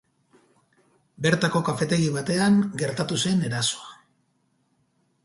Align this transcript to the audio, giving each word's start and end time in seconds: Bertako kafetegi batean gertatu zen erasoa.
Bertako 1.25 1.61
kafetegi 1.67 2.07
batean 2.15 2.57
gertatu 2.83 3.19
zen 3.27 3.45
erasoa. 3.51 3.95